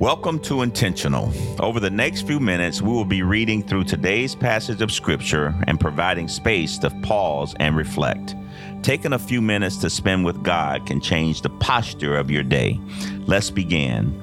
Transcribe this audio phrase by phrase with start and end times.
[0.00, 1.32] Welcome to Intentional.
[1.58, 5.80] Over the next few minutes, we will be reading through today's passage of Scripture and
[5.80, 8.36] providing space to pause and reflect.
[8.82, 12.80] Taking a few minutes to spend with God can change the posture of your day.
[13.26, 14.22] Let's begin.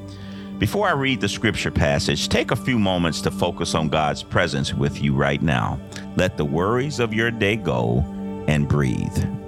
[0.59, 4.73] Before I read the Scripture passage, take a few moments to focus on God's presence
[4.73, 5.77] with you right now.
[6.15, 7.99] Let the worries of your day go
[8.47, 9.44] and breathe.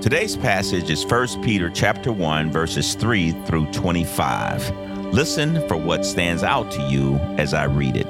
[0.00, 4.70] Today's passage is 1 Peter chapter 1 verses 3 through 25.
[5.12, 8.06] Listen for what stands out to you as I read it.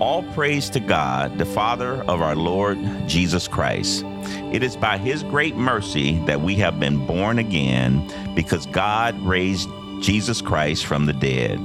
[0.00, 2.78] All praise to God, the Father of our Lord
[3.08, 4.04] Jesus Christ.
[4.52, 9.68] It is by his great mercy that we have been born again because God raised
[10.00, 11.60] Jesus Christ from the dead.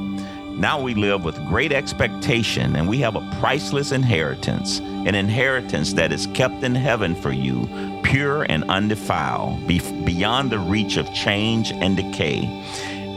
[0.57, 6.11] Now we live with great expectation and we have a priceless inheritance, an inheritance that
[6.11, 7.67] is kept in heaven for you
[8.11, 12.43] pure and undefiled, be beyond the reach of change and decay.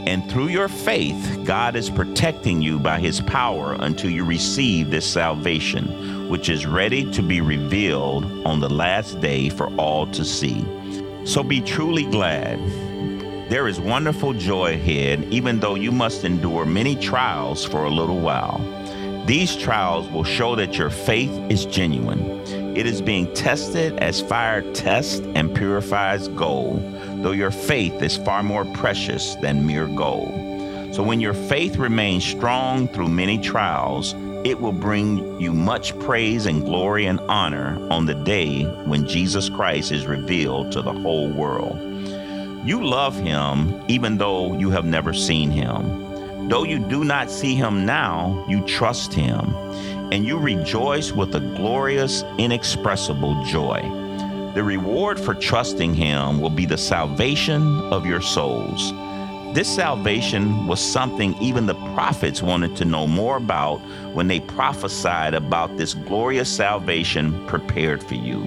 [0.07, 5.05] And through your faith, God is protecting you by his power until you receive this
[5.05, 10.65] salvation, which is ready to be revealed on the last day for all to see.
[11.25, 12.57] So be truly glad.
[13.49, 18.21] There is wonderful joy ahead, even though you must endure many trials for a little
[18.21, 18.61] while.
[19.25, 22.64] These trials will show that your faith is genuine.
[22.75, 26.81] It is being tested as fire tests and purifies gold,
[27.23, 30.93] though your faith is far more precious than mere gold.
[30.93, 34.13] So when your faith remains strong through many trials,
[34.43, 39.47] it will bring you much praise and glory and honor on the day when Jesus
[39.47, 41.79] Christ is revealed to the whole world.
[42.67, 46.49] You love him even though you have never seen him.
[46.49, 49.55] Though you do not see him now, you trust him
[50.11, 53.81] and you rejoice with a glorious, inexpressible joy.
[54.53, 58.93] The reward for trusting Him will be the salvation of your souls.
[59.55, 63.77] This salvation was something even the prophets wanted to know more about
[64.13, 68.43] when they prophesied about this glorious salvation prepared for you.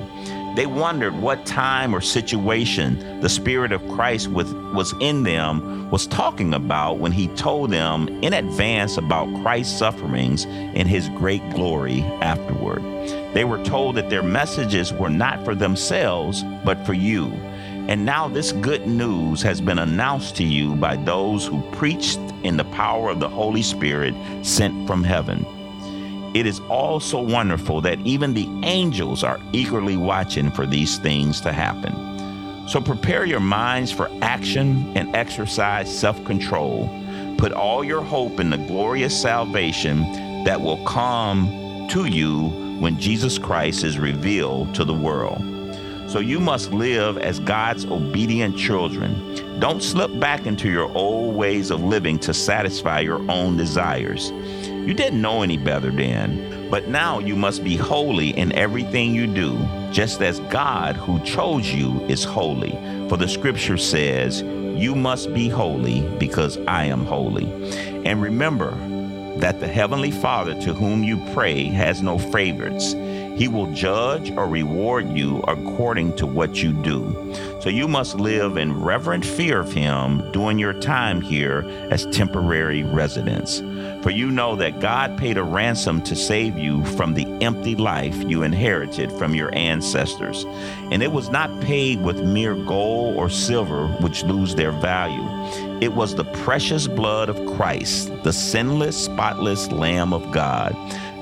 [0.59, 6.53] They wondered what time or situation the Spirit of Christ was in them was talking
[6.53, 12.83] about when he told them in advance about Christ's sufferings and his great glory afterward.
[13.35, 17.27] They were told that their messages were not for themselves, but for you.
[17.87, 22.57] And now this good news has been announced to you by those who preached in
[22.57, 25.47] the power of the Holy Spirit sent from heaven.
[26.39, 31.41] It is all so wonderful that even the angels are eagerly watching for these things
[31.41, 32.69] to happen.
[32.69, 36.89] So prepare your minds for action and exercise self control.
[37.39, 40.03] Put all your hope in the glorious salvation
[40.45, 45.43] that will come to you when Jesus Christ is revealed to the world.
[46.09, 49.59] So you must live as God's obedient children.
[49.59, 54.31] Don't slip back into your old ways of living to satisfy your own desires.
[54.89, 59.27] You didn't know any better then, but now you must be holy in everything you
[59.27, 59.59] do,
[59.93, 62.71] just as God who chose you is holy.
[63.11, 67.53] For the scripture says, You must be holy because I am holy.
[68.07, 68.71] And remember
[69.41, 72.95] that the Heavenly Father to whom you pray has no favorites.
[73.39, 77.35] He will judge or reward you according to what you do.
[77.61, 81.61] So you must live in reverent fear of Him during your time here
[81.91, 83.61] as temporary residents.
[84.03, 88.17] For you know that God paid a ransom to save you from the empty life
[88.25, 90.45] you inherited from your ancestors.
[90.91, 95.27] And it was not paid with mere gold or silver, which lose their value.
[95.81, 100.75] It was the precious blood of Christ, the sinless, spotless Lamb of God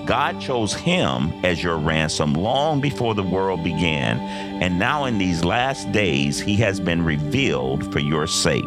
[0.06, 4.20] God chose him as your ransom long before the world began,
[4.62, 8.64] and now in these last days he has been revealed for your sake.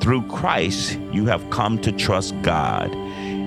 [0.00, 2.90] Through Christ, you have come to trust God,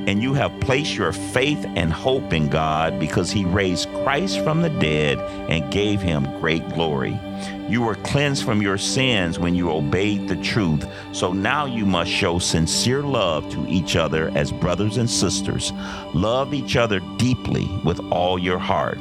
[0.07, 4.61] and you have placed your faith and hope in God because he raised Christ from
[4.61, 5.19] the dead
[5.49, 7.19] and gave him great glory.
[7.67, 10.85] You were cleansed from your sins when you obeyed the truth.
[11.11, 15.71] So now you must show sincere love to each other as brothers and sisters.
[16.13, 18.99] Love each other deeply with all your heart.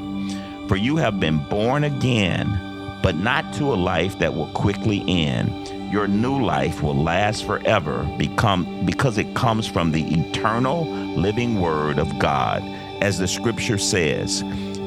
[0.68, 2.48] For you have been born again,
[3.02, 5.73] but not to a life that will quickly end.
[5.94, 12.00] Your new life will last forever become, because it comes from the eternal living word
[12.00, 12.64] of God.
[13.00, 14.42] As the scripture says,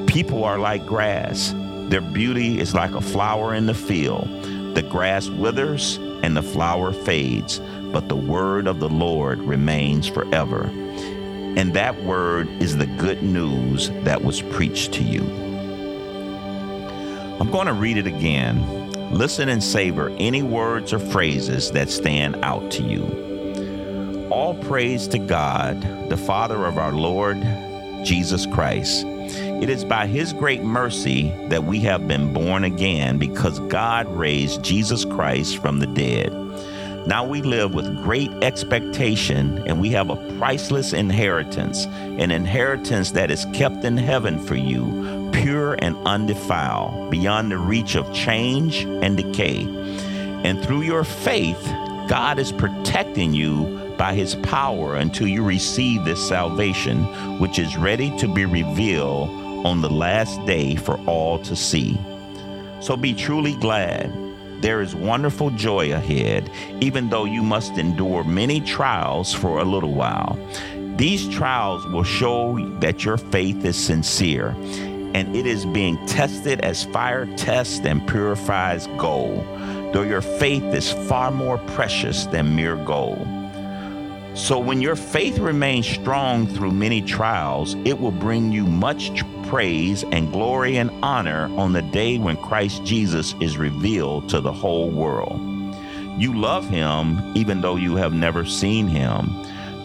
[0.08, 1.54] people are like grass.
[1.88, 4.28] Their beauty is like a flower in the field.
[4.76, 7.60] The grass withers and the flower fades,
[7.94, 10.64] but the word of the Lord remains forever.
[10.66, 15.22] And that word is the good news that was preached to you.
[17.40, 18.87] I'm going to read it again.
[19.12, 24.28] Listen and savor any words or phrases that stand out to you.
[24.30, 27.42] All praise to God, the Father of our Lord
[28.04, 29.06] Jesus Christ.
[29.06, 34.62] It is by His great mercy that we have been born again because God raised
[34.62, 36.34] Jesus Christ from the dead.
[37.08, 43.32] Now we live with great expectation and we have a priceless inheritance, an inheritance that
[43.32, 44.84] is kept in heaven for you,
[45.42, 49.64] pure and undefiled, beyond the reach of change and decay.
[50.44, 51.62] And through your faith,
[52.08, 57.04] God is protecting you by his power until you receive this salvation,
[57.40, 59.30] which is ready to be revealed
[59.66, 62.00] on the last day for all to see.
[62.80, 64.14] So be truly glad
[64.62, 66.50] there is wonderful joy ahead,
[66.82, 70.38] even though you must endure many trials for a little while.
[70.98, 74.56] These trials will show that your faith is sincere
[75.18, 79.44] and it is being tested as fire tests and purifies gold,
[79.92, 83.28] though your faith is far more precious than mere gold.
[84.36, 90.04] So, when your faith remains strong through many trials, it will bring you much praise
[90.04, 94.92] and glory and honor on the day when Christ Jesus is revealed to the whole
[94.92, 95.42] world.
[96.22, 99.32] You love him even though you have never seen him.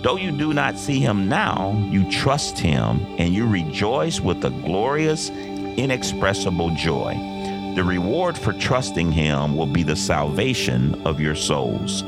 [0.02, 4.50] Though you do not see him now, you trust him and you rejoice with a
[4.50, 7.14] glorious, inexpressible joy.
[7.76, 12.02] The reward for trusting him will be the salvation of your souls.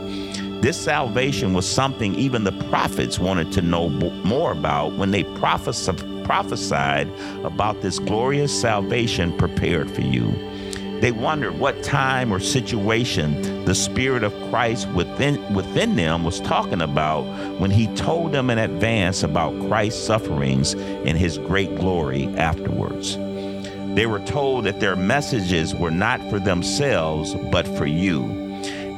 [0.61, 7.09] This salvation was something even the prophets wanted to know more about when they prophesied
[7.45, 10.33] about this glorious salvation prepared for you.
[11.05, 16.81] They wondered what time or situation the Spirit of Christ within, within them was talking
[16.81, 17.25] about
[17.61, 23.19] when He told them in advance about Christ's sufferings and His great glory afterwards.
[23.95, 28.43] They were told that their messages were not for themselves, but for you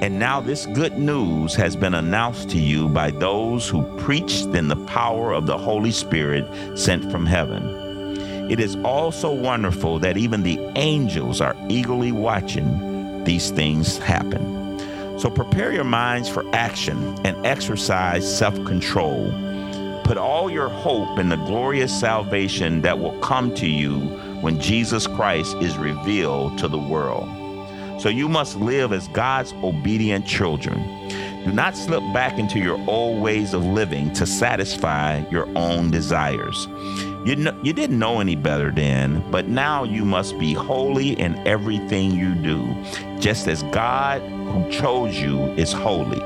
[0.01, 4.69] and now this good news has been announced to you by those who preached in
[4.69, 6.47] the power of the Holy Spirit
[6.79, 7.86] sent from heaven.
[8.49, 14.79] It is also wonderful that even the angels are eagerly watching these things happen.
[15.19, 16.97] So prepare your minds for action
[17.27, 19.33] and exercise self control.
[20.05, 23.99] Put all your hope in the glorious salvation that will come to you
[24.41, 27.29] when Jesus Christ is revealed to the world.
[28.01, 30.79] So you must live as God's obedient children.
[31.45, 36.69] Do not slip back into your old ways of living to satisfy your own desires.
[37.27, 41.35] You, know, you didn't know any better then, but now you must be holy in
[41.45, 42.73] everything you do,
[43.19, 46.21] just as God who chose you is holy.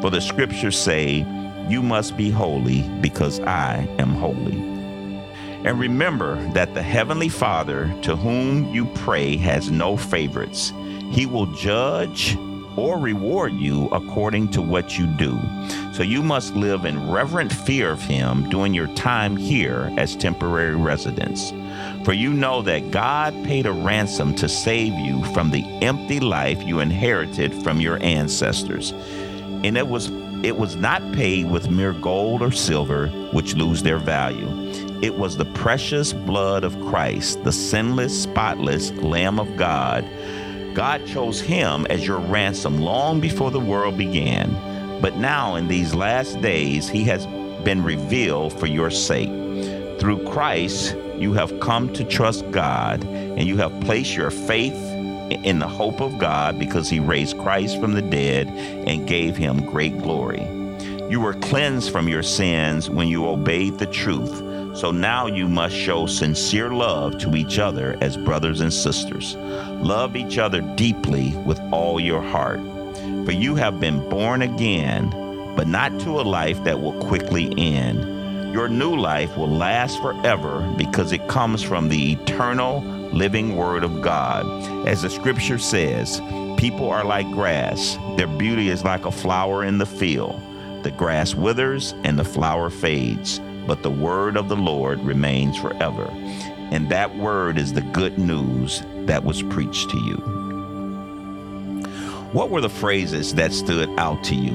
[0.00, 1.26] For the scriptures say,
[1.68, 4.56] You must be holy because I am holy.
[5.66, 10.72] And remember that the Heavenly Father to whom you pray has no favorites.
[11.10, 12.34] He will judge
[12.76, 15.38] or reward you according to what you do.
[15.92, 20.76] So you must live in reverent fear of him during your time here as temporary
[20.76, 21.52] residents.
[22.04, 26.62] For you know that God paid a ransom to save you from the empty life
[26.62, 28.92] you inherited from your ancestors.
[29.64, 30.10] And it was
[30.44, 34.46] it was not paid with mere gold or silver, which lose their value.
[35.02, 40.04] It was the precious blood of Christ, the sinless, spotless Lamb of God
[40.76, 45.00] God chose him as your ransom long before the world began.
[45.00, 47.24] But now, in these last days, he has
[47.64, 49.30] been revealed for your sake.
[49.98, 54.76] Through Christ, you have come to trust God, and you have placed your faith
[55.30, 59.64] in the hope of God because he raised Christ from the dead and gave him
[59.64, 60.42] great glory.
[61.08, 64.42] You were cleansed from your sins when you obeyed the truth
[64.76, 69.34] so now you must show sincere love to each other as brothers and sisters.
[69.34, 72.60] Love each other deeply with all your heart.
[73.24, 75.08] For you have been born again,
[75.56, 78.52] but not to a life that will quickly end.
[78.52, 84.02] Your new life will last forever because it comes from the eternal living Word of
[84.02, 84.44] God.
[84.86, 86.20] As the scripture says,
[86.58, 90.38] people are like grass, their beauty is like a flower in the field.
[90.82, 96.08] The grass withers and the flower fades but the word of the Lord remains forever.
[96.70, 100.16] And that word is the good news that was preached to you.
[102.32, 104.54] What were the phrases that stood out to you?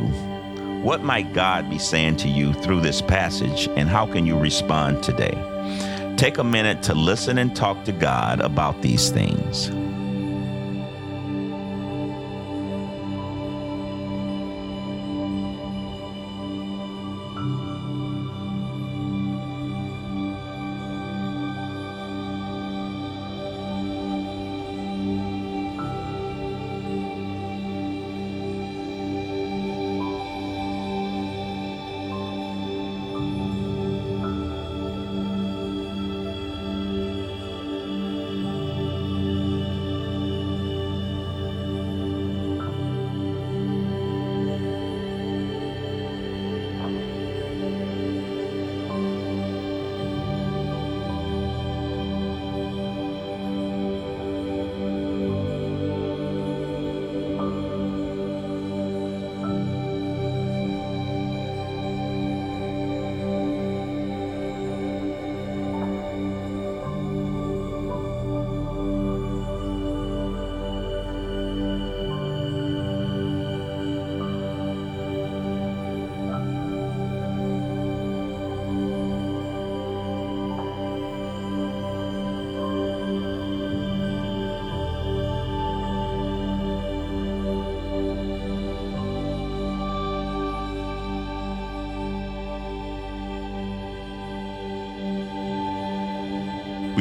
[0.84, 5.04] What might God be saying to you through this passage, and how can you respond
[5.04, 5.38] today?
[6.18, 9.72] Take a minute to listen and talk to God about these things.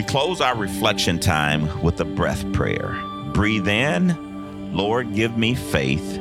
[0.00, 2.99] We close our reflection time with a breath prayer.
[3.35, 6.19] Breathe in, Lord, give me faith.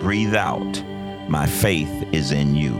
[0.00, 0.82] Breathe out,
[1.28, 2.72] my faith is in you.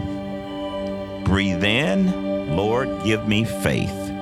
[1.25, 4.13] Breathe in, Lord, give me faith.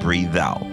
[0.00, 0.66] Breathe out,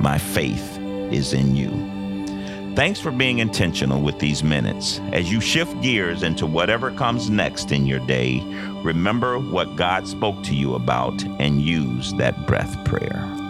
[0.00, 0.80] my faith
[1.12, 2.74] is in you.
[2.74, 4.98] Thanks for being intentional with these minutes.
[5.12, 8.40] As you shift gears into whatever comes next in your day,
[8.82, 13.43] remember what God spoke to you about and use that breath prayer.